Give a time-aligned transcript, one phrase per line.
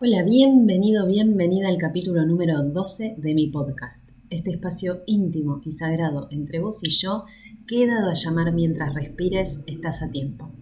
[0.00, 4.12] Hola, bienvenido, bienvenida al capítulo número 12 de mi podcast.
[4.30, 7.24] Este espacio íntimo y sagrado entre vos y yo
[7.66, 10.52] que he dado a llamar mientras respires, estás a tiempo.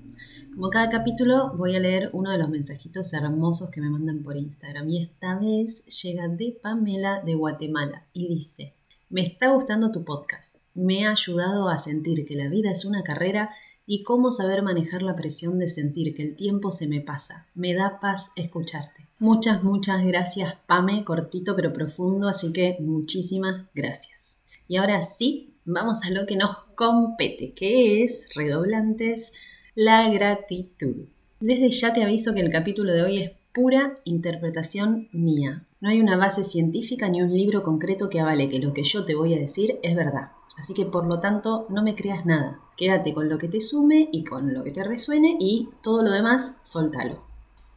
[0.54, 4.38] Como cada capítulo voy a leer uno de los mensajitos hermosos que me mandan por
[4.38, 8.72] Instagram y esta vez llega de Pamela de Guatemala y dice,
[9.10, 13.02] me está gustando tu podcast, me ha ayudado a sentir que la vida es una
[13.02, 13.50] carrera
[13.84, 17.46] y cómo saber manejar la presión de sentir que el tiempo se me pasa.
[17.54, 19.05] Me da paz escucharte.
[19.18, 24.40] Muchas, muchas gracias, Pame, cortito pero profundo, así que muchísimas gracias.
[24.68, 29.32] Y ahora sí, vamos a lo que nos compete, que es, redoblantes,
[29.74, 31.06] la gratitud.
[31.40, 35.66] Desde ya te aviso que el capítulo de hoy es pura interpretación mía.
[35.80, 39.04] No hay una base científica ni un libro concreto que avale que lo que yo
[39.04, 40.32] te voy a decir es verdad.
[40.58, 42.60] Así que por lo tanto no me creas nada.
[42.76, 46.10] Quédate con lo que te sume y con lo que te resuene y todo lo
[46.10, 47.25] demás soltalo.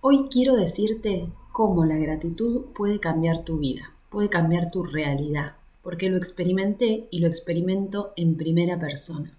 [0.02, 6.08] Hoy quiero decirte cómo la gratitud puede cambiar tu vida, puede cambiar tu realidad, porque
[6.08, 9.38] lo experimenté y lo experimento en primera persona.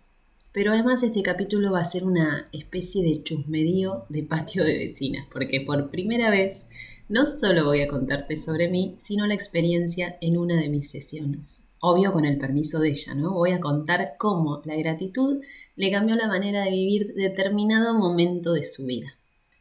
[0.52, 5.26] Pero además este capítulo va a ser una especie de chusmerío de patio de vecinas,
[5.32, 6.66] porque por primera vez
[7.08, 11.62] no solo voy a contarte sobre mí, sino la experiencia en una de mis sesiones.
[11.80, 13.32] Obvio con el permiso de ella, ¿no?
[13.32, 15.40] Voy a contar cómo la gratitud
[15.74, 19.16] le cambió la manera de vivir determinado momento de su vida.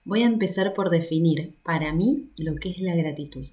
[0.09, 3.45] Voy a empezar por definir para mí lo que es la gratitud.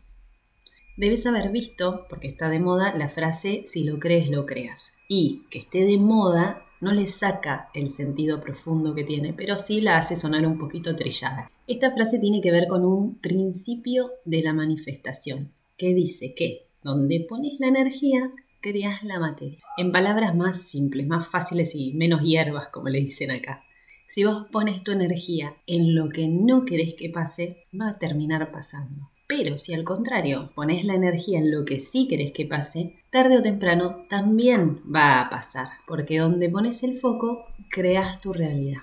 [0.96, 4.94] Debes haber visto, porque está de moda, la frase si lo crees, lo creas.
[5.06, 9.82] Y que esté de moda no le saca el sentido profundo que tiene, pero sí
[9.82, 11.50] la hace sonar un poquito trillada.
[11.66, 17.26] Esta frase tiene que ver con un principio de la manifestación, que dice que donde
[17.28, 19.58] pones la energía, creas la materia.
[19.76, 23.65] En palabras más simples, más fáciles y menos hierbas, como le dicen acá.
[24.08, 28.52] Si vos pones tu energía en lo que no querés que pase, va a terminar
[28.52, 29.10] pasando.
[29.26, 33.38] Pero si al contrario pones la energía en lo que sí querés que pase, tarde
[33.38, 38.82] o temprano también va a pasar, porque donde pones el foco, creas tu realidad.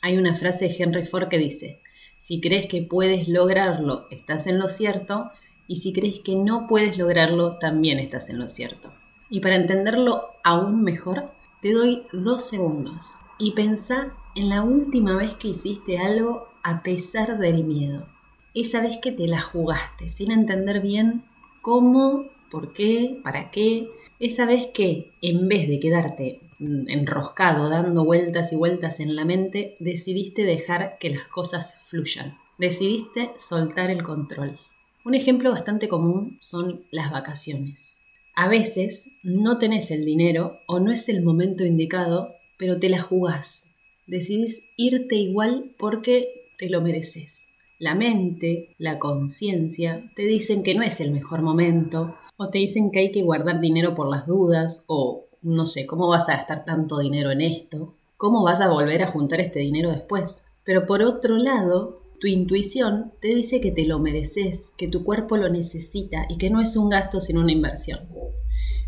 [0.00, 1.80] Hay una frase de Henry Ford que dice,
[2.16, 5.32] si crees que puedes lograrlo, estás en lo cierto,
[5.66, 8.92] y si crees que no puedes lograrlo, también estás en lo cierto.
[9.28, 15.34] Y para entenderlo aún mejor, te doy dos segundos y pensá en la última vez
[15.34, 18.06] que hiciste algo a pesar del miedo
[18.54, 21.24] esa vez que te la jugaste, sin entender bien
[21.60, 28.52] cómo, por qué, para qué, esa vez que en vez de quedarte enroscado dando vueltas
[28.52, 34.58] y vueltas en la mente, decidiste dejar que las cosas fluyan, decidiste soltar el control.
[35.04, 38.02] Un ejemplo bastante común son las vacaciones.
[38.36, 43.02] A veces no tenés el dinero o no es el momento indicado, pero te la
[43.02, 43.74] jugás.
[44.06, 47.48] Decidís irte igual porque te lo mereces
[47.80, 52.92] la mente, la conciencia, te dicen que no es el mejor momento, o te dicen
[52.92, 56.64] que hay que guardar dinero por las dudas, o no sé, ¿cómo vas a gastar
[56.64, 57.96] tanto dinero en esto?
[58.16, 60.46] ¿Cómo vas a volver a juntar este dinero después?
[60.62, 65.36] Pero por otro lado, tu intuición te dice que te lo mereces, que tu cuerpo
[65.36, 68.08] lo necesita y que no es un gasto sino una inversión.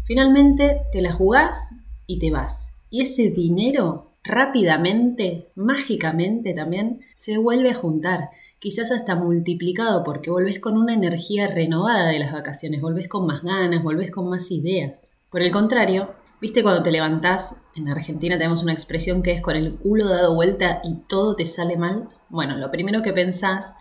[0.05, 1.73] Finalmente te la jugás
[2.07, 2.74] y te vas.
[2.94, 10.60] Y ese dinero rápidamente, mágicamente también, se vuelve a juntar quizás hasta multiplicado porque volvés
[10.60, 15.10] con una energía renovada de las vacaciones, volvés con más ganas, volvés con más ideas.
[15.28, 17.56] Por el contrario, ¿viste cuando te levantás?
[17.75, 21.47] En Argentina tenemos una expresión que es con el culo dado vuelta y todo te
[21.47, 22.10] sale mal.
[22.28, 23.75] Bueno, lo primero que pensás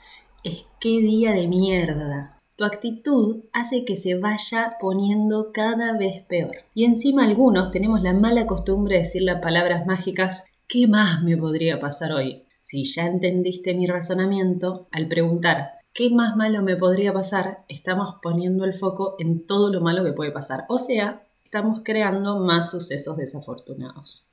[0.43, 2.39] es qué día de mierda.
[2.55, 6.55] Tu actitud hace que se vaya poniendo cada vez peor.
[6.73, 11.35] Y encima algunos tenemos la mala costumbre de decir las palabras mágicas, ¿qué más me
[11.35, 12.43] podría pasar hoy?
[12.61, 17.65] Si ya entendiste mi razonamiento, al preguntar ¿qué más malo me podría pasar?
[17.69, 20.65] Estamos poniendo el foco en todo lo malo que puede pasar.
[20.67, 24.31] O sea, estamos creando más sucesos desafortunados.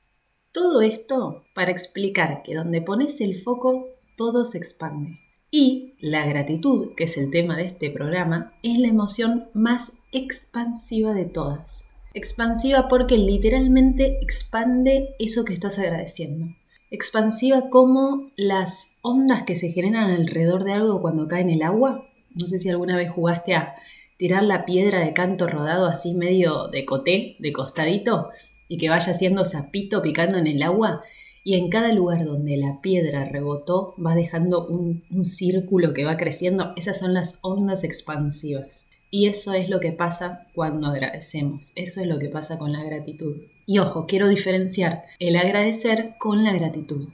[0.53, 5.21] Todo esto para explicar que donde pones el foco, todo se expande.
[5.51, 11.13] Y la gratitud, que es el tema de este programa, es la emoción más expansiva
[11.13, 11.87] de todas.
[12.15, 16.47] Expansiva porque literalmente expande eso que estás agradeciendo
[16.91, 22.09] expansiva como las ondas que se generan alrededor de algo cuando cae en el agua.
[22.35, 23.77] No sé si alguna vez jugaste a
[24.17, 28.31] tirar la piedra de canto rodado así medio de coté, de costadito,
[28.69, 31.03] y que vaya haciendo zapito picando en el agua.
[31.43, 36.17] Y en cada lugar donde la piedra rebotó va dejando un, un círculo que va
[36.17, 36.73] creciendo.
[36.77, 38.87] Esas son las ondas expansivas.
[39.13, 42.85] Y eso es lo que pasa cuando agradecemos, eso es lo que pasa con la
[42.85, 43.39] gratitud.
[43.67, 47.09] Y ojo, quiero diferenciar el agradecer con la gratitud.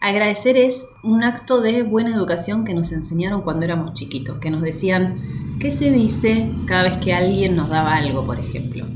[0.00, 4.62] Agradecer es un acto de buena educación que nos enseñaron cuando éramos chiquitos, que nos
[4.62, 8.86] decían qué se dice cada vez que alguien nos daba algo, por ejemplo.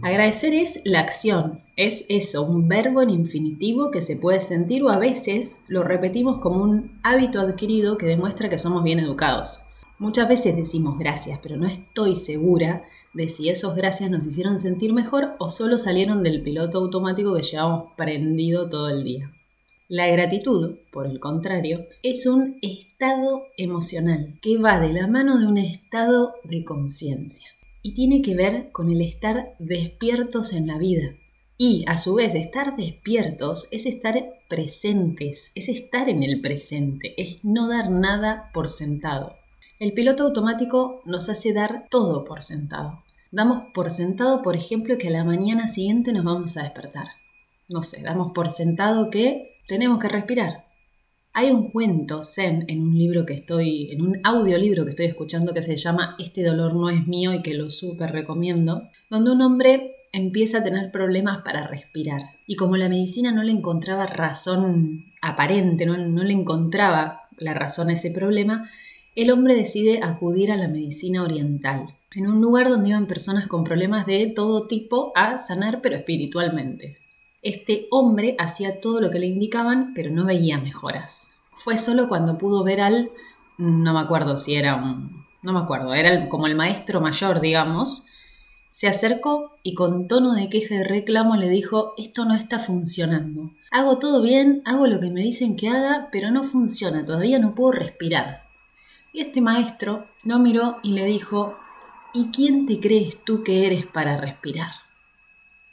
[0.00, 4.90] Agradecer es la acción, es eso, un verbo en infinitivo que se puede sentir o
[4.90, 9.62] a veces lo repetimos como un hábito adquirido que demuestra que somos bien educados.
[9.98, 14.92] Muchas veces decimos gracias, pero no estoy segura de si esos gracias nos hicieron sentir
[14.92, 19.32] mejor o solo salieron del piloto automático que llevamos prendido todo el día.
[19.88, 25.46] La gratitud, por el contrario, es un estado emocional que va de la mano de
[25.46, 31.14] un estado de conciencia y tiene que ver con el estar despiertos en la vida.
[31.56, 37.38] Y a su vez, estar despiertos es estar presentes, es estar en el presente, es
[37.42, 39.34] no dar nada por sentado.
[39.80, 43.02] El piloto automático nos hace dar todo por sentado.
[43.32, 47.08] Damos por sentado, por ejemplo, que a la mañana siguiente nos vamos a despertar.
[47.68, 50.67] No sé, damos por sentado que tenemos que respirar.
[51.40, 55.54] Hay un cuento zen en un libro que estoy, en un audiolibro que estoy escuchando
[55.54, 59.42] que se llama Este dolor no es mío y que lo súper recomiendo, donde un
[59.42, 62.22] hombre empieza a tener problemas para respirar.
[62.48, 67.90] Y como la medicina no le encontraba razón aparente, no, no le encontraba la razón
[67.90, 68.68] a ese problema,
[69.14, 71.86] el hombre decide acudir a la medicina oriental,
[72.16, 76.98] en un lugar donde iban personas con problemas de todo tipo a sanar pero espiritualmente.
[77.48, 81.30] Este hombre hacía todo lo que le indicaban, pero no veía mejoras.
[81.56, 83.10] Fue solo cuando pudo ver al,
[83.56, 88.04] no me acuerdo si era un, no me acuerdo, era como el maestro mayor, digamos,
[88.68, 93.50] se acercó y con tono de queja y reclamo le dijo, esto no está funcionando.
[93.70, 97.54] Hago todo bien, hago lo que me dicen que haga, pero no funciona, todavía no
[97.54, 98.42] puedo respirar.
[99.10, 101.56] Y este maestro lo miró y le dijo,
[102.12, 104.72] ¿y quién te crees tú que eres para respirar?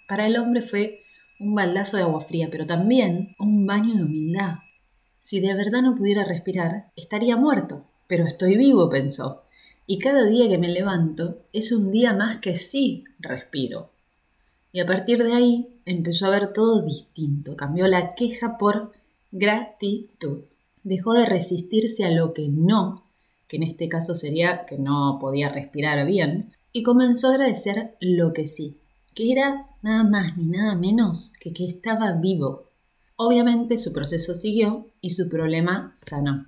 [0.08, 1.05] Para el hombre fue
[1.40, 4.56] un baldazo de agua fría, pero también un baño de humildad.
[5.20, 7.86] Si de verdad no pudiera respirar, estaría muerto.
[8.08, 9.44] Pero estoy vivo, pensó.
[9.88, 13.90] Y cada día que me levanto es un día más que sí respiro.
[14.72, 17.56] Y a partir de ahí empezó a ver todo distinto.
[17.56, 18.92] Cambió la queja por
[19.32, 20.44] gratitud.
[20.84, 23.04] Dejó de resistirse a lo que no,
[23.48, 28.34] que en este caso sería que no podía respirar bien, y comenzó a agradecer lo
[28.34, 28.78] que sí,
[29.16, 32.70] que era nada más ni nada menos que que estaba vivo.
[33.16, 36.46] Obviamente su proceso siguió y su problema sanó.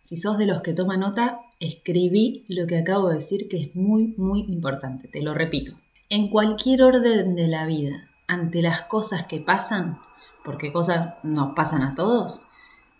[0.00, 3.76] Si sos de los que toma nota, escribí lo que acabo de decir que es
[3.76, 5.78] muy, muy importante, te lo repito.
[6.08, 10.00] En cualquier orden de la vida, ante las cosas que pasan,
[10.44, 12.46] porque cosas nos pasan a todos,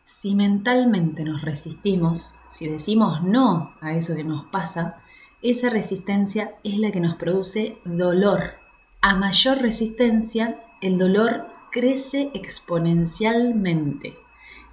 [0.04, 4.96] si mentalmente nos resistimos, si decimos no a eso que nos pasa,
[5.40, 8.61] esa resistencia es la que nos produce dolor
[9.02, 14.16] a mayor resistencia, el dolor crece exponencialmente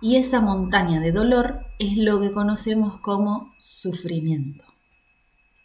[0.02, 4.64] y esa montaña de dolor es lo que conocemos como sufrimiento.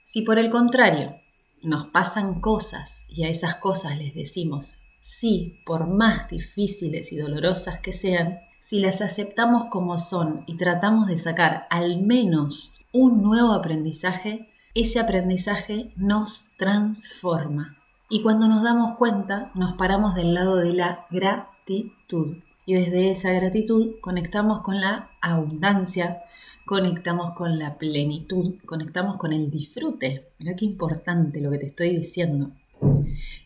[0.03, 1.17] Si por el contrario
[1.63, 7.81] nos pasan cosas y a esas cosas les decimos sí, por más difíciles y dolorosas
[7.81, 13.53] que sean, si las aceptamos como son y tratamos de sacar al menos un nuevo
[13.53, 20.75] aprendizaje, ese aprendizaje nos transforma y cuando nos damos cuenta, nos paramos del lado de
[20.75, 22.37] la gratitud.
[22.67, 26.23] Y desde esa gratitud conectamos con la abundancia,
[26.67, 30.29] conectamos con la plenitud, conectamos con el disfrute.
[30.39, 32.53] Mira qué importante lo que te estoy diciendo.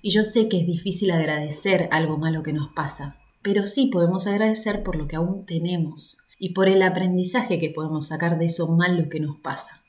[0.03, 4.27] Y yo sé que es difícil agradecer algo malo que nos pasa, pero sí podemos
[4.27, 8.69] agradecer por lo que aún tenemos y por el aprendizaje que podemos sacar de eso
[8.69, 9.83] malo que nos pasa.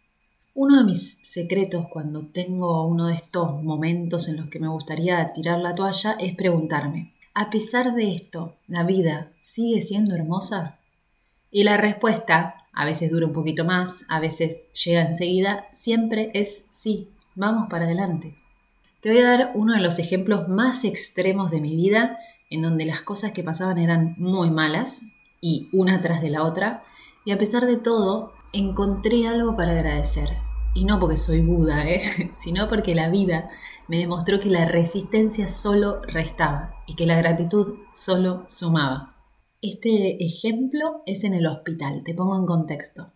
[0.61, 5.25] Uno de mis secretos cuando tengo uno de estos momentos en los que me gustaría
[5.27, 10.77] tirar la toalla es preguntarme, ¿a pesar de esto, la vida sigue siendo hermosa?
[11.49, 16.65] Y la respuesta, a veces dura un poquito más, a veces llega enseguida, siempre es
[16.71, 18.35] sí, vamos para adelante.
[18.99, 22.17] Te voy a dar uno de los ejemplos más extremos de mi vida,
[22.49, 25.03] en donde las cosas que pasaban eran muy malas,
[25.39, 26.83] y una tras de la otra,
[27.23, 30.48] y a pesar de todo, encontré algo para agradecer.
[30.75, 32.31] Y no porque soy Buda, ¿eh?
[32.39, 33.49] sino porque la vida
[33.87, 39.15] me demostró que la resistencia solo restaba y que la gratitud solo sumaba.
[39.61, 43.11] Este ejemplo es en el hospital, te pongo en contexto.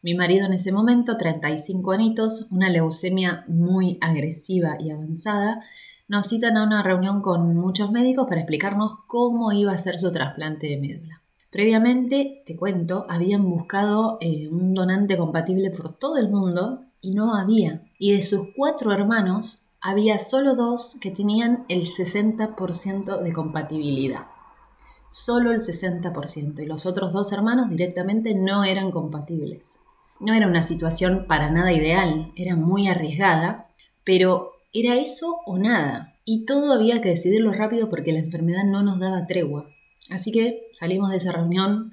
[0.00, 5.62] Mi marido en ese momento, 35 anitos, una leucemia muy agresiva y avanzada,
[6.08, 10.10] nos citan a una reunión con muchos médicos para explicarnos cómo iba a ser su
[10.10, 11.22] trasplante de médula.
[11.50, 17.34] Previamente, te cuento, habían buscado eh, un donante compatible por todo el mundo y no
[17.34, 17.82] había.
[17.98, 24.26] Y de sus cuatro hermanos, había solo dos que tenían el 60% de compatibilidad.
[25.10, 29.80] solo el 60% y los otros dos hermanos directamente no eran compatibles.
[30.20, 33.68] No era una situación para nada ideal, era muy arriesgada,
[34.04, 36.14] pero era eso o nada.
[36.24, 39.68] Y todo había que decidirlo rápido porque la enfermedad no nos daba tregua.
[40.08, 41.92] Así que salimos de esa reunión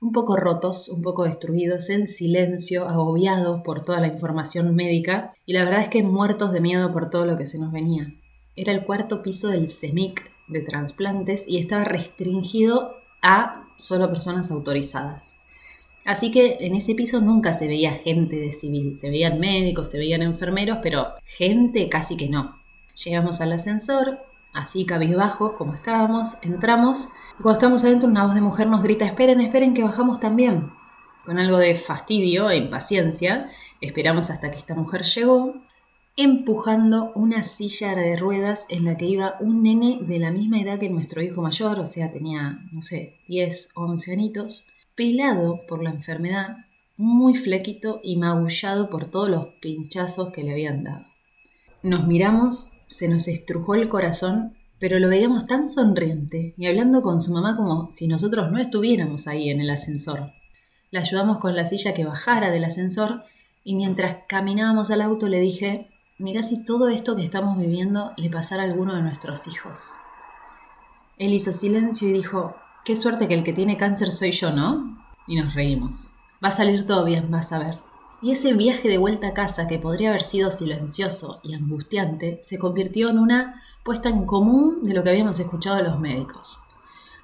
[0.00, 5.52] un poco rotos, un poco destruidos, en silencio, agobiados por toda la información médica y
[5.52, 8.14] la verdad es que muertos de miedo por todo lo que se nos venía.
[8.54, 15.36] Era el cuarto piso del CEMIC de trasplantes y estaba restringido a solo personas autorizadas.
[16.04, 19.98] Así que en ese piso nunca se veía gente de civil, se veían médicos, se
[19.98, 22.56] veían enfermeros, pero gente casi que no.
[23.04, 24.20] Llegamos al ascensor,
[24.54, 29.04] así cabizbajos como estábamos, entramos y cuando estamos adentro una voz de mujer nos grita,
[29.04, 30.72] esperen, esperen que bajamos también.
[31.24, 33.46] Con algo de fastidio e impaciencia,
[33.80, 35.54] esperamos hasta que esta mujer llegó,
[36.16, 40.80] empujando una silla de ruedas en la que iba un nene de la misma edad
[40.80, 44.66] que nuestro hijo mayor, o sea, tenía, no sé, 10, 11 anitos,
[44.96, 46.56] pelado por la enfermedad,
[46.96, 51.06] muy flequito y magullado por todos los pinchazos que le habían dado.
[51.84, 57.20] Nos miramos, se nos estrujó el corazón pero lo veíamos tan sonriente y hablando con
[57.20, 60.32] su mamá como si nosotros no estuviéramos ahí en el ascensor.
[60.90, 63.24] La ayudamos con la silla que bajara del ascensor
[63.64, 68.30] y mientras caminábamos al auto le dije, mira si todo esto que estamos viviendo le
[68.30, 69.98] pasara a alguno de nuestros hijos.
[71.18, 72.54] Él hizo silencio y dijo,
[72.84, 74.98] qué suerte que el que tiene cáncer soy yo, ¿no?
[75.26, 76.12] Y nos reímos.
[76.42, 77.87] Va a salir todo bien, vas a ver.
[78.20, 82.58] Y ese viaje de vuelta a casa, que podría haber sido silencioso y angustiante, se
[82.58, 86.58] convirtió en una puesta en común de lo que habíamos escuchado los médicos.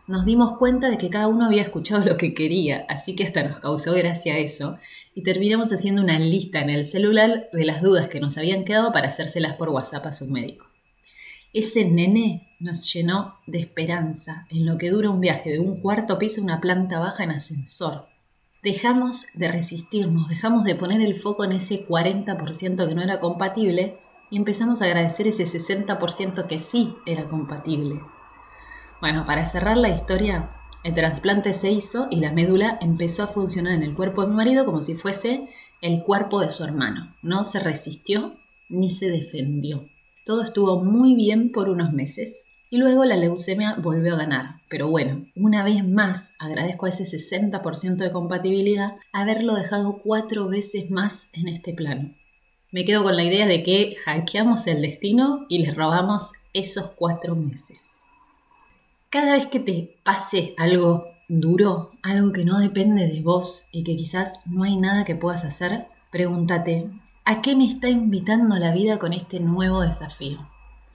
[0.07, 3.43] Nos dimos cuenta de que cada uno había escuchado lo que quería, así que hasta
[3.43, 4.79] nos causó gracia eso,
[5.17, 8.93] y terminamos haciendo una lista en el celular de las dudas que nos habían quedado
[8.93, 10.67] para hacérselas por WhatsApp a su médico.
[11.53, 16.19] Ese nene nos llenó de esperanza en lo que dura un viaje de un cuarto
[16.19, 18.14] piso a una planta baja en ascensor,
[18.65, 23.99] dejamos de resistirnos, dejamos de poner el foco en ese 40% que no era compatible
[24.31, 28.01] y empezamos a agradecer ese 60% que sí era compatible.
[29.03, 30.51] Bueno, para cerrar la historia,
[30.83, 34.35] el trasplante se hizo y la médula empezó a funcionar en el cuerpo de mi
[34.35, 35.47] marido como si fuese
[35.83, 37.15] el cuerpo de su hermano.
[37.23, 38.39] No se resistió
[38.71, 39.91] ni se defendió.
[40.25, 44.57] Todo estuvo muy bien por unos meses y luego la leucemia volvió a ganar.
[44.69, 50.91] Pero bueno, una vez más agradezco a ese 60% de compatibilidad haberlo dejado cuatro veces
[50.91, 52.13] más en este plano.
[52.73, 57.37] Me quedo con la idea de que hackeamos el destino y le robamos esos cuatro
[57.37, 57.99] meses.
[59.09, 63.95] Cada vez que te pase algo duro, algo que no depende de vos y que
[63.95, 66.91] quizás no hay nada que puedas hacer, pregúntate,
[67.25, 70.49] ¿a qué me está invitando la vida con este nuevo desafío?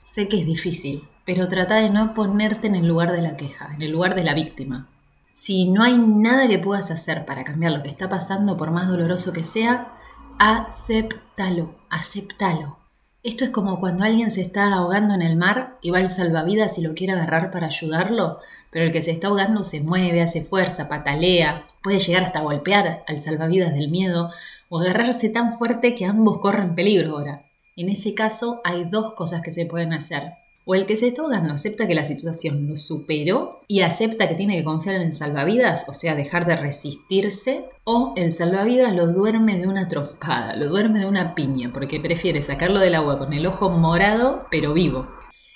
[0.04, 3.70] Sé que es difícil, pero trata de no ponerte en el lugar de la queja,
[3.76, 4.90] en el lugar de la víctima.
[5.28, 8.88] Si no hay nada que puedas hacer para cambiar lo que está pasando, por más
[8.88, 9.94] doloroso que sea,
[10.40, 12.80] aceptalo, aceptalo.
[13.22, 16.80] Esto es como cuando alguien se está ahogando en el mar y va al salvavidas
[16.80, 18.40] y lo quiere agarrar para ayudarlo,
[18.72, 23.04] pero el que se está ahogando se mueve, hace fuerza, patalea, puede llegar hasta golpear
[23.08, 24.32] al salvavidas del miedo
[24.68, 27.46] o agarrarse tan fuerte que ambos corren peligro ahora.
[27.76, 30.34] En ese caso hay dos cosas que se pueden hacer.
[30.72, 34.36] O el que se está ahogando acepta que la situación lo superó y acepta que
[34.36, 39.08] tiene que confiar en el salvavidas, o sea, dejar de resistirse, o el salvavidas lo
[39.08, 43.34] duerme de una trompada, lo duerme de una piña, porque prefiere sacarlo del agua con
[43.34, 45.08] el ojo morado, pero vivo.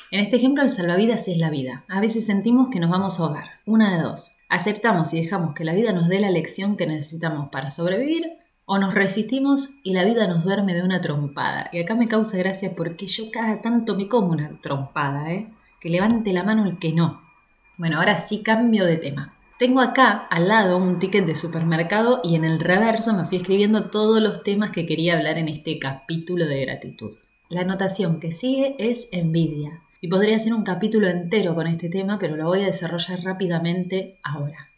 [0.09, 1.85] En este ejemplo, el salvavidas es la vida.
[1.89, 3.45] A veces sentimos que nos vamos a ahogar.
[3.67, 4.37] Una de dos.
[4.49, 8.77] Aceptamos y dejamos que la vida nos dé la lección que necesitamos para sobrevivir, o
[8.77, 11.69] nos resistimos y la vida nos duerme de una trompada.
[11.71, 15.49] Y acá me causa gracia porque yo cada tanto me como una trompada, ¿eh?
[15.79, 17.21] Que levante la mano el que no.
[17.77, 19.35] Bueno, ahora sí cambio de tema.
[19.59, 23.89] Tengo acá al lado un ticket de supermercado y en el reverso me fui escribiendo
[23.89, 27.17] todos los temas que quería hablar en este capítulo de gratitud.
[27.49, 29.81] La anotación que sigue es envidia.
[30.01, 34.17] Y podría ser un capítulo entero con este tema, pero lo voy a desarrollar rápidamente
[34.23, 34.69] ahora.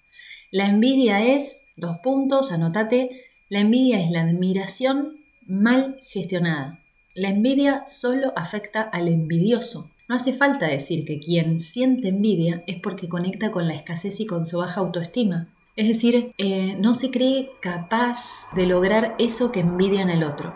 [0.51, 3.09] La envidia es, dos puntos, anotate,
[3.47, 6.79] la envidia es la admiración mal gestionada.
[7.13, 9.91] La envidia solo afecta al envidioso.
[10.09, 14.25] No hace falta decir que quien siente envidia es porque conecta con la escasez y
[14.25, 15.49] con su baja autoestima.
[15.75, 20.55] Es decir, eh, no se cree capaz de lograr eso que envidia en el otro.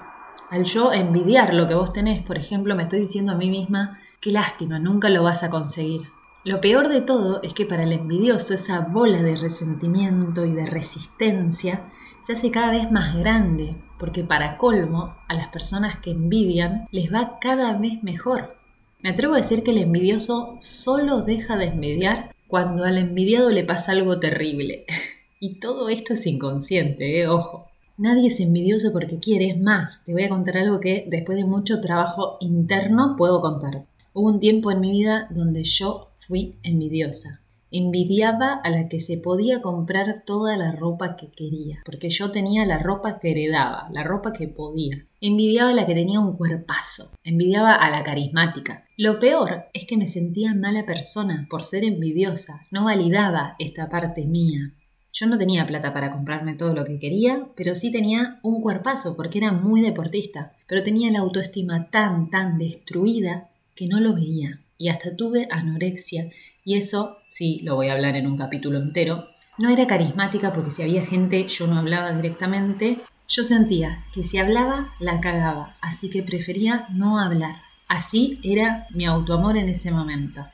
[0.50, 4.00] Al yo envidiar lo que vos tenés, por ejemplo, me estoy diciendo a mí misma,
[4.20, 6.08] qué lástima, nunca lo vas a conseguir.
[6.44, 10.66] Lo peor de todo es que para el envidioso esa bola de resentimiento y de
[10.66, 11.92] resistencia
[12.24, 17.14] se hace cada vez más grande, porque para colmo, a las personas que envidian les
[17.14, 18.56] va cada vez mejor.
[19.02, 23.64] Me atrevo a decir que el envidioso solo deja de envidiar cuando al envidiado le
[23.64, 24.86] pasa algo terrible.
[25.42, 27.28] Y todo esto es inconsciente, ¿eh?
[27.30, 27.70] ojo.
[27.96, 31.80] Nadie es envidioso porque quiere, más, te voy a contar algo que después de mucho
[31.80, 33.86] trabajo interno puedo contar.
[34.12, 37.39] Hubo un tiempo en mi vida donde yo fui envidiosa.
[37.72, 42.66] Envidiaba a la que se podía comprar toda la ropa que quería, porque yo tenía
[42.66, 45.06] la ropa que heredaba, la ropa que podía.
[45.22, 48.86] Envidiaba a la que tenía un cuerpazo, envidiaba a la carismática.
[48.98, 54.26] Lo peor es que me sentía mala persona por ser envidiosa, no validaba esta parte
[54.26, 54.74] mía.
[55.14, 59.16] Yo no tenía plata para comprarme todo lo que quería, pero sí tenía un cuerpazo
[59.16, 64.60] porque era muy deportista, pero tenía la autoestima tan, tan destruida que no lo veía
[64.80, 66.30] y hasta tuve anorexia
[66.66, 69.28] y eso, sí, lo voy a hablar en un capítulo entero,
[69.60, 74.40] no era carismática porque si había gente yo no hablaba directamente, yo sentía que si
[74.40, 77.58] hablaba la cagaba, así que prefería no hablar.
[77.88, 80.48] Así era mi autoamor en ese momento.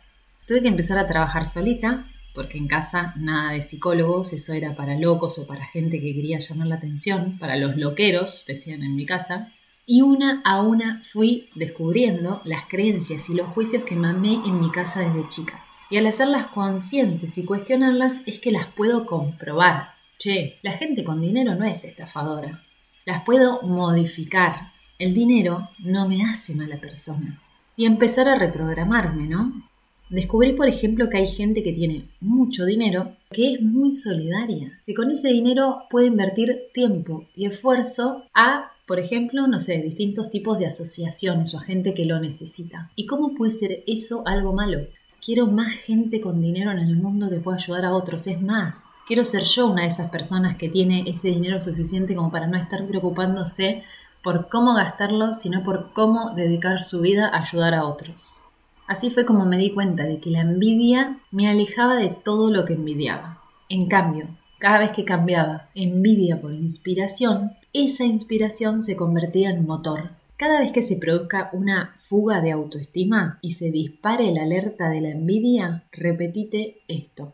[0.47, 4.99] Tuve que empezar a trabajar solita, porque en casa nada de psicólogos, eso era para
[4.99, 9.05] locos o para gente que quería llamar la atención, para los loqueros, decían en mi
[9.05, 9.53] casa
[9.85, 14.71] y una a una fui descubriendo las creencias y los juicios que mamé en mi
[14.71, 15.63] casa desde chica.
[15.89, 19.89] Y al hacerlas conscientes y cuestionarlas es que las puedo comprobar.
[20.17, 22.63] Che, la gente con dinero no es estafadora.
[23.05, 24.71] Las puedo modificar.
[24.97, 27.41] El dinero no me hace mala persona.
[27.77, 29.69] Y empezar a reprogramarme, ¿no?
[30.09, 34.93] Descubrí, por ejemplo, que hay gente que tiene mucho dinero, que es muy solidaria, que
[34.93, 40.59] con ese dinero puede invertir tiempo y esfuerzo a por ejemplo, no sé, distintos tipos
[40.59, 42.91] de asociaciones o a gente que lo necesita.
[42.95, 44.81] ¿Y cómo puede ser eso algo malo?
[45.23, 48.27] Quiero más gente con dinero en el mundo que pueda ayudar a otros.
[48.27, 52.31] Es más, quiero ser yo una de esas personas que tiene ese dinero suficiente como
[52.31, 53.83] para no estar preocupándose
[54.23, 58.41] por cómo gastarlo, sino por cómo dedicar su vida a ayudar a otros.
[58.87, 62.65] Así fue como me di cuenta de que la envidia me alejaba de todo lo
[62.65, 63.41] que envidiaba.
[63.67, 64.27] En cambio,
[64.59, 70.11] cada vez que cambiaba envidia por inspiración, esa inspiración se convertía en motor.
[70.37, 75.01] Cada vez que se produzca una fuga de autoestima y se dispare la alerta de
[75.01, 77.33] la envidia, repetite esto.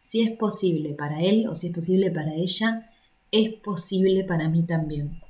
[0.00, 2.90] Si es posible para él o si es posible para ella,
[3.30, 5.20] es posible para mí también.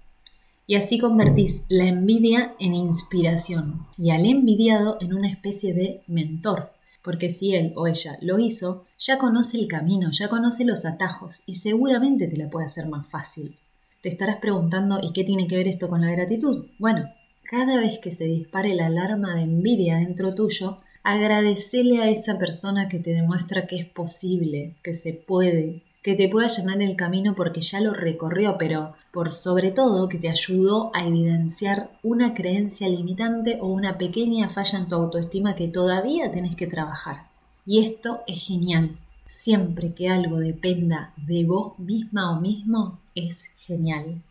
[0.66, 6.73] Y así convertís la envidia en inspiración y al envidiado en una especie de mentor,
[7.03, 11.43] porque si él o ella lo hizo, ya conoce el camino, ya conoce los atajos
[11.47, 13.59] y seguramente te la puede hacer más fácil.
[14.03, 16.67] Te estarás preguntando, ¿y qué tiene que ver esto con la gratitud?
[16.81, 17.09] Bueno,
[17.43, 22.88] cada vez que se dispare la alarma de envidia dentro tuyo, agradecele a esa persona
[22.88, 27.37] que te demuestra que es posible, que se puede, que te pueda llenar el camino
[27.37, 32.88] porque ya lo recorrió, pero por sobre todo que te ayudó a evidenciar una creencia
[32.88, 37.29] limitante o una pequeña falla en tu autoestima que todavía tenés que trabajar.
[37.65, 38.99] Y esto es genial,
[39.33, 44.23] siempre que algo dependa de vos misma o mismo, es genial.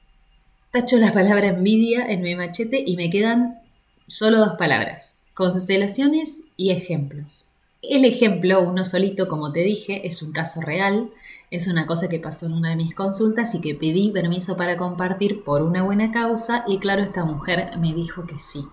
[0.69, 3.59] Tacho la palabra envidia en mi machete y me quedan
[4.07, 7.47] solo dos palabras, constelaciones y ejemplos.
[7.81, 11.09] El ejemplo, uno solito, como te dije, es un caso real,
[11.49, 14.77] es una cosa que pasó en una de mis consultas y que pedí permiso para
[14.77, 18.67] compartir por una buena causa y claro, esta mujer me dijo que sí.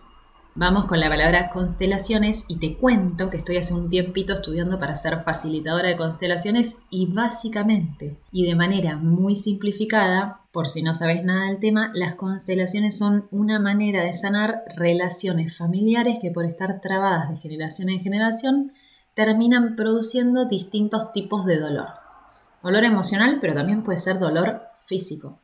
[0.60, 4.96] Vamos con la palabra constelaciones y te cuento que estoy hace un tiempito estudiando para
[4.96, 11.22] ser facilitadora de constelaciones y básicamente y de manera muy simplificada, por si no sabes
[11.22, 16.80] nada del tema, las constelaciones son una manera de sanar relaciones familiares que por estar
[16.80, 18.72] trabadas de generación en generación
[19.14, 21.90] terminan produciendo distintos tipos de dolor.
[22.64, 25.38] Dolor emocional, pero también puede ser dolor físico.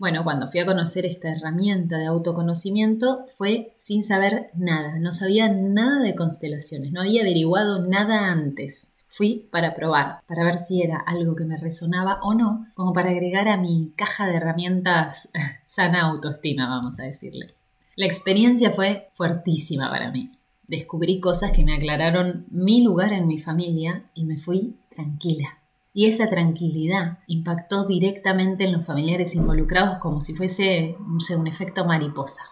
[0.00, 5.50] Bueno, cuando fui a conocer esta herramienta de autoconocimiento fue sin saber nada, no sabía
[5.52, 8.92] nada de constelaciones, no había averiguado nada antes.
[9.08, 13.10] Fui para probar, para ver si era algo que me resonaba o no, como para
[13.10, 15.28] agregar a mi caja de herramientas
[15.66, 17.54] sana autoestima, vamos a decirle.
[17.94, 20.32] La experiencia fue fuertísima para mí.
[20.66, 25.59] Descubrí cosas que me aclararon mi lugar en mi familia y me fui tranquila
[25.92, 32.42] y esa tranquilidad impactó directamente en los familiares involucrados como si fuese un efecto mariposa.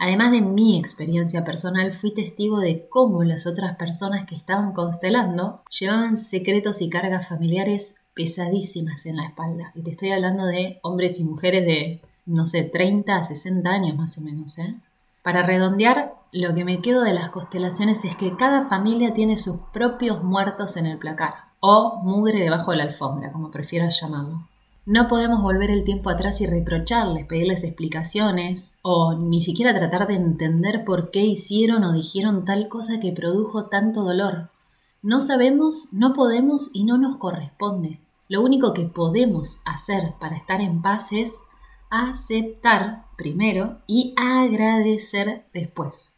[0.00, 5.62] Además de mi experiencia personal, fui testigo de cómo las otras personas que estaban constelando
[5.76, 9.72] llevaban secretos y cargas familiares pesadísimas en la espalda.
[9.74, 13.96] Y te estoy hablando de hombres y mujeres de, no sé, 30 a 60 años
[13.96, 14.58] más o menos.
[14.58, 14.76] ¿eh?
[15.22, 19.62] Para redondear, lo que me quedo de las constelaciones es que cada familia tiene sus
[19.72, 24.48] propios muertos en el placar o mugre debajo de la alfombra, como prefieras llamarlo.
[24.90, 30.14] No podemos volver el tiempo atrás y reprocharles, pedirles explicaciones o ni siquiera tratar de
[30.14, 34.50] entender por qué hicieron o dijeron tal cosa que produjo tanto dolor.
[35.02, 38.00] No sabemos, no podemos y no nos corresponde.
[38.28, 41.42] Lo único que podemos hacer para estar en paz es
[41.90, 46.14] aceptar primero y agradecer después.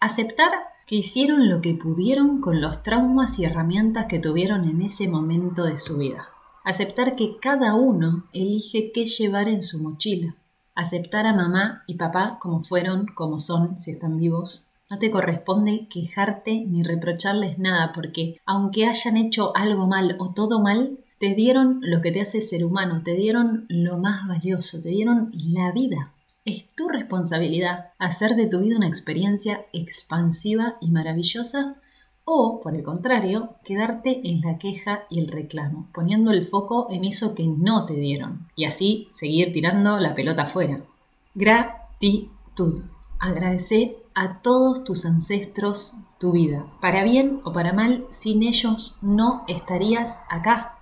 [0.00, 0.50] Aceptar
[0.86, 5.64] que hicieron lo que pudieron con los traumas y herramientas que tuvieron en ese momento
[5.64, 6.28] de su vida.
[6.64, 10.36] Aceptar que cada uno elige qué llevar en su mochila.
[10.74, 14.70] Aceptar a mamá y papá como fueron, como son, si están vivos.
[14.90, 20.60] No te corresponde quejarte ni reprocharles nada porque, aunque hayan hecho algo mal o todo
[20.60, 24.88] mal, te dieron lo que te hace ser humano, te dieron lo más valioso, te
[24.88, 26.13] dieron la vida.
[26.44, 31.76] Es tu responsabilidad hacer de tu vida una experiencia expansiva y maravillosa
[32.26, 37.04] o, por el contrario, quedarte en la queja y el reclamo, poniendo el foco en
[37.04, 40.84] eso que no te dieron y así seguir tirando la pelota afuera.
[41.34, 42.82] Gratitud.
[43.18, 46.66] Agradece a todos tus ancestros tu vida.
[46.82, 50.78] Para bien o para mal, sin ellos no estarías acá.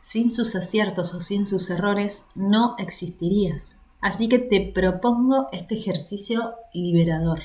[0.00, 3.78] Sin sus aciertos o sin sus errores, no existirías.
[4.02, 7.40] Así que te propongo este ejercicio liberador.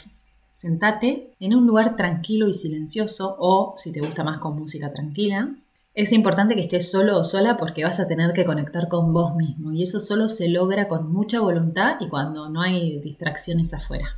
[0.52, 5.56] Sentate en un lugar tranquilo y silencioso o, si te gusta más con música tranquila,
[5.94, 9.36] es importante que estés solo o sola porque vas a tener que conectar con vos
[9.36, 14.18] mismo y eso solo se logra con mucha voluntad y cuando no hay distracciones afuera.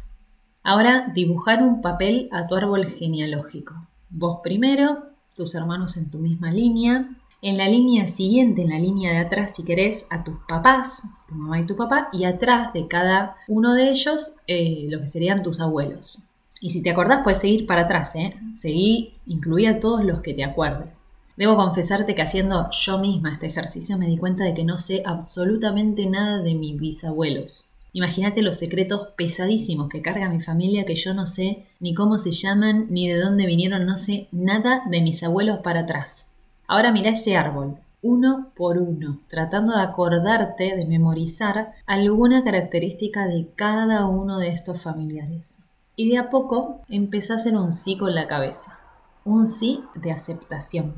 [0.64, 3.86] Ahora dibujar un papel a tu árbol genealógico.
[4.10, 9.12] Vos primero, tus hermanos en tu misma línea, en la línea siguiente, en la línea
[9.12, 12.88] de atrás, si querés, a tus papás, tu mamá y tu papá, y atrás de
[12.88, 16.24] cada uno de ellos, eh, lo que serían tus abuelos.
[16.62, 18.36] Y si te acordás, puedes seguir para atrás, ¿eh?
[18.54, 21.10] Seguí, incluí a todos los que te acuerdes.
[21.38, 25.04] Debo confesarte que haciendo yo misma este ejercicio me di cuenta de que no sé
[25.06, 27.72] absolutamente nada de mis bisabuelos.
[27.94, 32.32] Imagínate los secretos pesadísimos que carga mi familia que yo no sé ni cómo se
[32.32, 36.28] llaman ni de dónde vinieron, no sé nada de mis abuelos para atrás.
[36.70, 43.48] Ahora mira ese árbol, uno por uno, tratando de acordarte, de memorizar alguna característica de
[43.56, 45.58] cada uno de estos familiares.
[45.96, 48.78] Y de a poco empezás a hacer un sí con la cabeza,
[49.26, 50.94] un sí de aceptación,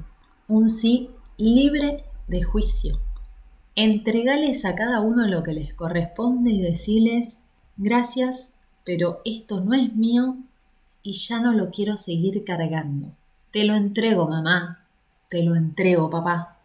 [0.50, 3.00] un sí libre de juicio.
[3.76, 7.46] Entregales a cada uno lo que les corresponde y decirles,
[7.78, 10.36] gracias, pero esto no es mío
[11.02, 13.08] y ya no lo quiero seguir cargando.
[13.52, 14.81] Te lo entrego, mamá,
[15.32, 16.58] te lo entrego, papá.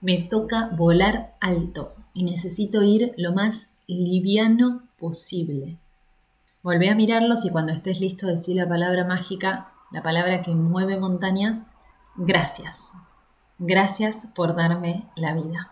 [0.00, 5.78] Me toca volar alto y necesito ir lo más liviano posible.
[6.64, 10.98] Volvé a mirarlos y cuando estés listo decir la palabra mágica, la palabra que mueve
[10.98, 11.74] montañas,
[12.16, 12.90] gracias.
[13.58, 15.70] Gracias por darme la vida.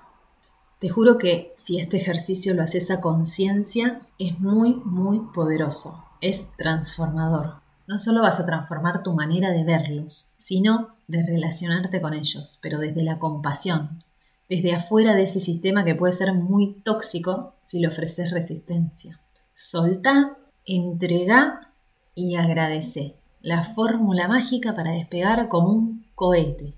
[0.78, 6.04] Te juro que si este ejercicio lo haces a conciencia, es muy, muy poderoso.
[6.20, 7.54] Es transformador.
[7.88, 12.78] No solo vas a transformar tu manera de verlos, sino de relacionarte con ellos, pero
[12.78, 14.02] desde la compasión,
[14.48, 19.20] desde afuera de ese sistema que puede ser muy tóxico si le ofreces resistencia.
[19.54, 21.72] Solta, entrega
[22.14, 23.16] y agradece.
[23.40, 26.74] La fórmula mágica para despegar como un cohete.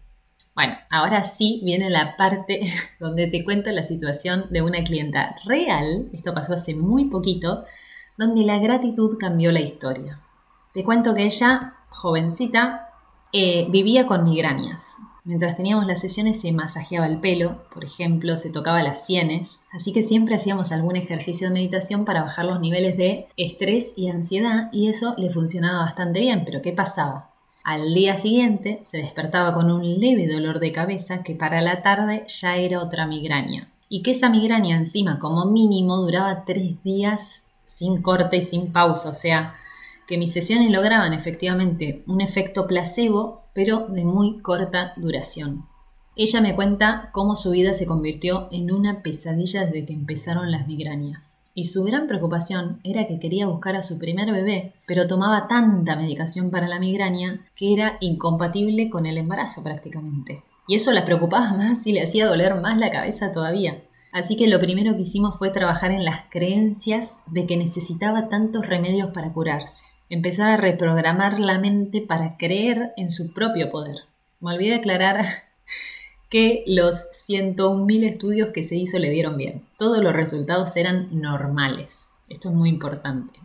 [0.54, 6.08] Bueno, ahora sí viene la parte donde te cuento la situación de una clienta real,
[6.12, 7.64] esto pasó hace muy poquito,
[8.16, 10.20] donde la gratitud cambió la historia.
[10.74, 12.87] Te cuento que ella, jovencita,
[13.32, 14.98] eh, vivía con migrañas.
[15.24, 19.92] Mientras teníamos las sesiones se masajeaba el pelo, por ejemplo, se tocaba las sienes, así
[19.92, 24.70] que siempre hacíamos algún ejercicio de meditación para bajar los niveles de estrés y ansiedad
[24.72, 27.30] y eso le funcionaba bastante bien, pero ¿qué pasaba?
[27.62, 32.24] Al día siguiente se despertaba con un leve dolor de cabeza que para la tarde
[32.26, 33.70] ya era otra migraña.
[33.90, 39.10] Y que esa migraña encima como mínimo duraba tres días sin corte y sin pausa,
[39.10, 39.56] o sea,
[40.08, 45.66] que mis sesiones lograban efectivamente un efecto placebo, pero de muy corta duración.
[46.16, 50.66] Ella me cuenta cómo su vida se convirtió en una pesadilla desde que empezaron las
[50.66, 51.50] migrañas.
[51.54, 55.94] Y su gran preocupación era que quería buscar a su primer bebé, pero tomaba tanta
[55.94, 60.42] medicación para la migraña que era incompatible con el embarazo prácticamente.
[60.66, 63.82] Y eso la preocupaba más y le hacía doler más la cabeza todavía.
[64.10, 68.66] Así que lo primero que hicimos fue trabajar en las creencias de que necesitaba tantos
[68.66, 73.96] remedios para curarse empezar a reprogramar la mente para creer en su propio poder.
[74.40, 75.24] Me olvidé aclarar
[76.30, 79.64] que los 101.000 estudios que se hizo le dieron bien.
[79.76, 82.08] Todos los resultados eran normales.
[82.28, 83.40] Esto es muy importante.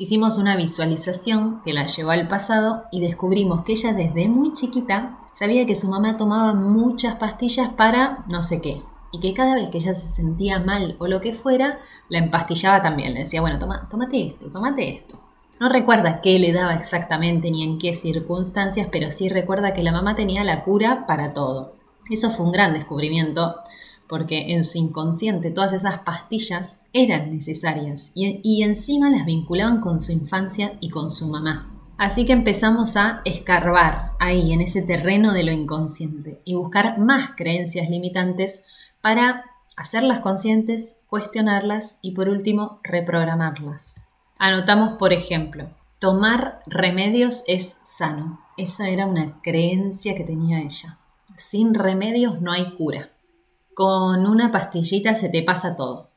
[0.00, 5.18] Hicimos una visualización que la llevó al pasado y descubrimos que ella desde muy chiquita
[5.32, 8.82] sabía que su mamá tomaba muchas pastillas para no sé qué.
[9.10, 12.82] Y que cada vez que ella se sentía mal o lo que fuera, la empastillaba
[12.82, 13.14] también.
[13.14, 15.18] Le decía, bueno, toma, tómate esto, tómate esto.
[15.60, 19.90] No recuerda qué le daba exactamente ni en qué circunstancias, pero sí recuerda que la
[19.90, 21.74] mamá tenía la cura para todo.
[22.08, 23.56] Eso fue un gran descubrimiento
[24.08, 30.12] porque en su inconsciente todas esas pastillas eran necesarias y, encima las vinculaban con su
[30.12, 31.74] infancia y con su mamá.
[31.98, 37.30] Así que empezamos a escarbar ahí en ese terreno de lo inconsciente y buscar más
[37.36, 38.62] creencias limitantes
[39.00, 39.44] para
[39.76, 43.96] hacerlas conscientes, cuestionarlas y por último reprogramarlas.
[44.38, 48.40] Anotamos, por ejemplo, tomar remedios es sano.
[48.56, 50.98] Esa era una creencia que tenía ella.
[51.36, 53.10] Sin remedios no hay cura.
[53.74, 56.10] Con una pastillita se te pasa todo.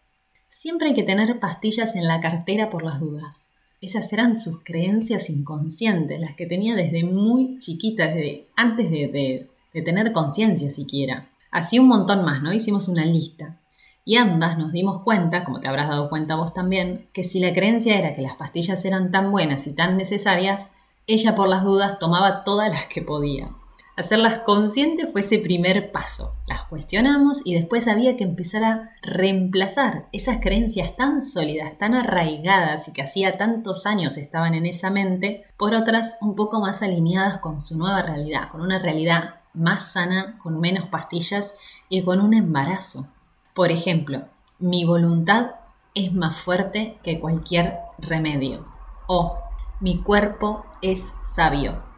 [0.47, 3.53] Siempre hay que tener pastillas en la cartera por las dudas.
[3.81, 9.81] Esas eran sus creencias inconscientes, las que tenía desde muy chiquita, desde antes de, de
[9.81, 11.31] tener conciencia siquiera.
[11.49, 12.53] Así un montón más, ¿no?
[12.53, 13.60] Hicimos una lista.
[14.03, 17.53] Y ambas nos dimos cuenta, como te habrás dado cuenta vos también, que si la
[17.53, 20.71] creencia era que las pastillas eran tan buenas y tan necesarias,
[21.07, 23.51] ella por las dudas tomaba todas las que podía.
[23.97, 26.35] Hacerlas conscientes fue ese primer paso.
[26.47, 32.87] Las cuestionamos y después había que empezar a reemplazar esas creencias tan sólidas, tan arraigadas
[32.87, 37.39] y que hacía tantos años estaban en esa mente, por otras un poco más alineadas
[37.39, 41.53] con su nueva realidad, con una realidad más sana, con menos pastillas
[41.89, 43.07] y con un embarazo.
[43.53, 44.25] Por ejemplo,
[44.59, 45.51] mi voluntad
[45.93, 48.65] es más fuerte que cualquier remedio.
[49.07, 49.37] O
[49.79, 51.91] mi cuerpo es sabio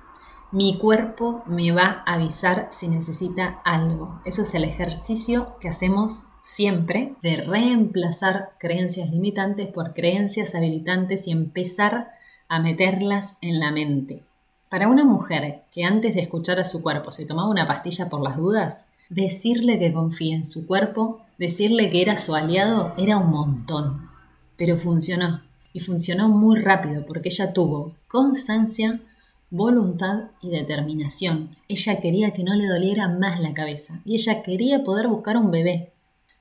[0.53, 4.21] mi cuerpo me va a avisar si necesita algo.
[4.23, 11.31] Eso es el ejercicio que hacemos siempre de reemplazar creencias limitantes por creencias habilitantes y
[11.31, 12.11] empezar
[12.49, 14.25] a meterlas en la mente.
[14.69, 18.21] Para una mujer que antes de escuchar a su cuerpo se tomaba una pastilla por
[18.21, 23.31] las dudas, decirle que confía en su cuerpo, decirle que era su aliado, era un
[23.31, 24.09] montón.
[24.57, 25.41] Pero funcionó.
[25.73, 29.01] Y funcionó muy rápido porque ella tuvo constancia,
[29.49, 31.55] voluntad y determinación.
[31.67, 35.51] Ella quería que no le doliera más la cabeza y ella quería poder buscar un
[35.51, 35.93] bebé.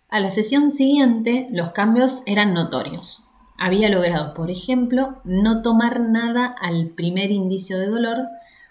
[0.08, 3.28] A la sesión siguiente los cambios eran notorios.
[3.58, 8.28] Había logrado, por ejemplo, no tomar nada al primer indicio de dolor,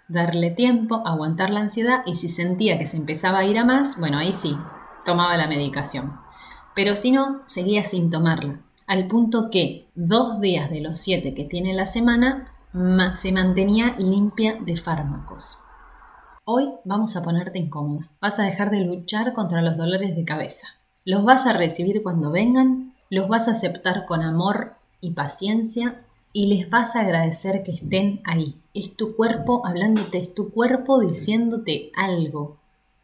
[0.07, 3.97] darle tiempo, aguantar la ansiedad y si sentía que se empezaba a ir a más,
[3.97, 4.55] bueno, ahí sí,
[5.05, 6.19] tomaba la medicación.
[6.75, 11.45] Pero si no, seguía sin tomarla, al punto que dos días de los siete que
[11.45, 12.53] tiene la semana
[13.13, 15.63] se mantenía limpia de fármacos.
[16.45, 18.09] Hoy vamos a ponerte incómoda.
[18.19, 20.67] Vas a dejar de luchar contra los dolores de cabeza.
[21.03, 26.01] Los vas a recibir cuando vengan, los vas a aceptar con amor y paciencia
[26.33, 28.61] y les vas a agradecer que estén ahí.
[28.73, 32.57] Es tu cuerpo hablándote, es tu cuerpo diciéndote algo.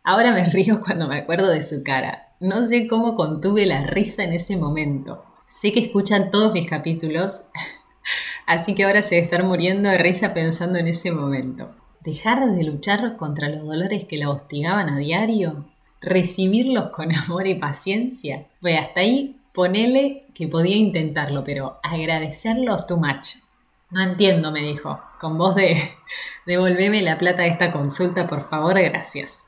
[0.07, 2.29] Ahora me río cuando me acuerdo de su cara.
[2.39, 5.25] No sé cómo contuve la risa en ese momento.
[5.45, 7.43] Sé que escuchan todos mis capítulos,
[8.45, 11.75] Así que ahora se debe estar muriendo de risa pensando en ese momento.
[11.99, 15.65] Dejar de luchar contra los dolores que la hostigaban a diario,
[15.99, 18.47] recibirlos con amor y paciencia.
[18.61, 23.35] Pues hasta ahí ponele que podía intentarlo, pero agradecerlos too much.
[23.89, 25.77] No entiendo, me dijo, con voz de
[26.45, 29.46] devolveme la plata de esta consulta, por favor, gracias.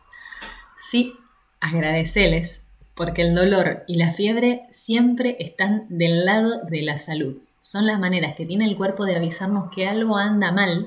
[0.79, 1.13] Sí,
[1.59, 7.85] agradecerles, porque el dolor y la fiebre siempre están del lado de la salud son
[7.85, 10.85] las maneras que tiene el cuerpo de avisarnos que algo anda mal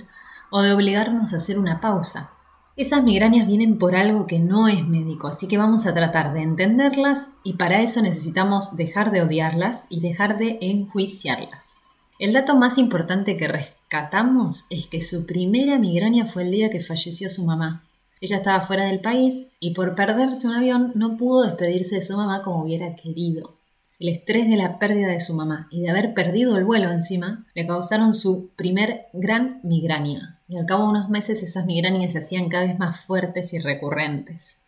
[0.51, 2.33] o de obligarnos a hacer una pausa.
[2.77, 6.43] Esas migrañas vienen por algo que no es médico, así que vamos a tratar de
[6.43, 11.83] entenderlas y para eso necesitamos dejar de odiarlas y dejar de enjuiciarlas.
[12.19, 16.81] El dato más importante que rescatamos es que su primera migraña fue el día que
[16.81, 17.85] falleció su mamá.
[18.23, 22.17] Ella estaba fuera del país y por perderse un avión no pudo despedirse de su
[22.17, 23.57] mamá como hubiera querido.
[23.99, 27.45] El estrés de la pérdida de su mamá y de haber perdido el vuelo encima
[27.53, 32.19] le causaron su primer gran migraña, y al cabo de unos meses esas migrañas se
[32.19, 34.61] hacían cada vez más fuertes y recurrentes.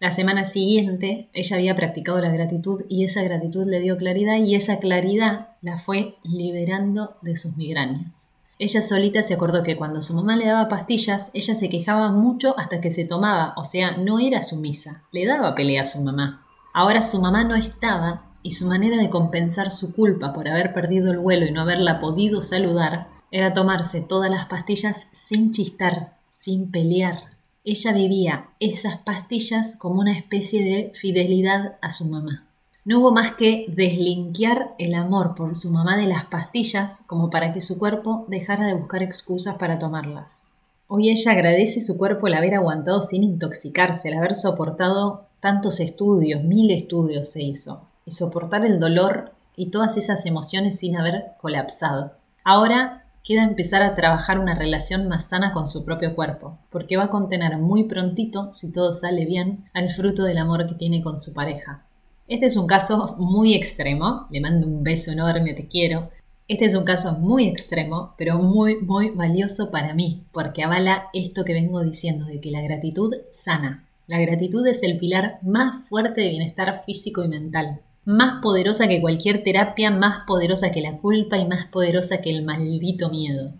[0.00, 4.54] La semana siguiente ella había practicado la gratitud y esa gratitud le dio claridad y
[4.54, 8.32] esa claridad la fue liberando de sus migrañas.
[8.60, 12.58] Ella solita se acordó que cuando su mamá le daba pastillas, ella se quejaba mucho
[12.58, 16.44] hasta que se tomaba, o sea, no era sumisa, le daba pelea a su mamá.
[16.74, 21.12] Ahora su mamá no estaba y su manera de compensar su culpa por haber perdido
[21.12, 26.70] el vuelo y no haberla podido saludar era tomarse todas las pastillas sin chistar, sin
[26.70, 27.36] pelear.
[27.62, 32.47] Ella vivía esas pastillas como una especie de fidelidad a su mamá.
[32.88, 37.52] No hubo más que deslinkear el amor por su mamá de las pastillas como para
[37.52, 40.44] que su cuerpo dejara de buscar excusas para tomarlas.
[40.86, 46.44] Hoy ella agradece su cuerpo el haber aguantado sin intoxicarse, el haber soportado tantos estudios,
[46.44, 52.14] mil estudios se hizo, y soportar el dolor y todas esas emociones sin haber colapsado.
[52.42, 57.04] Ahora queda empezar a trabajar una relación más sana con su propio cuerpo, porque va
[57.04, 61.18] a contener muy prontito, si todo sale bien, al fruto del amor que tiene con
[61.18, 61.84] su pareja.
[62.28, 66.10] Este es un caso muy extremo, le mando un beso enorme, te quiero.
[66.46, 71.44] Este es un caso muy extremo, pero muy, muy valioso para mí, porque avala esto
[71.44, 73.88] que vengo diciendo, de que la gratitud sana.
[74.06, 79.02] La gratitud es el pilar más fuerte de bienestar físico y mental más poderosa que
[79.02, 83.52] cualquier terapia, más poderosa que la culpa y más poderosa que el maldito miedo.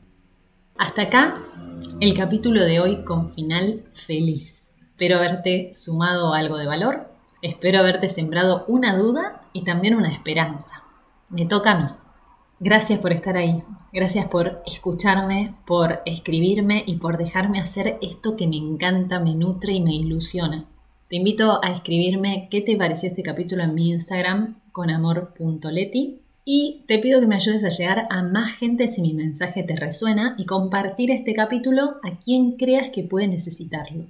[0.79, 1.45] Hasta acá
[2.01, 4.73] el capítulo de hoy con final feliz.
[4.81, 7.11] Espero haberte sumado algo de valor,
[7.43, 10.83] espero haberte sembrado una duda y también una esperanza.
[11.29, 11.89] Me toca a mí.
[12.61, 18.49] Gracias por estar ahí, gracias por escucharme, por escribirme y por dejarme hacer esto que
[18.49, 20.67] me encanta, me nutre y me ilusiona.
[21.09, 26.83] Te invito a escribirme qué te pareció este capítulo en mi Instagram con amor.leti y
[26.89, 30.35] te pido que me ayudes a llegar a más gente si mi mensaje te resuena
[30.37, 34.07] y compartir este capítulo a quien creas que puede necesitarlo.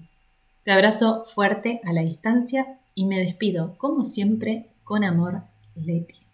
[0.62, 5.42] Te abrazo fuerte a la distancia y me despido, como siempre, con amor,
[5.76, 6.27] Leti.